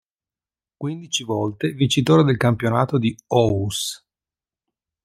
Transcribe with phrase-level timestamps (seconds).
[0.77, 4.03] Quindici volte vincitore del campionato di Aarhus.